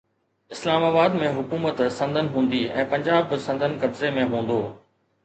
اسلام 0.53 0.83
آباد 0.85 1.17
۾ 1.23 1.27
حڪومت 1.35 1.81
سندن 1.97 2.31
هوندي 2.37 2.63
۽ 2.85 2.87
پنجاب 2.95 3.29
به 3.35 3.39
سندن 3.45 3.77
قبضي 3.85 4.11
۾ 4.17 4.25
هوندو. 4.33 4.57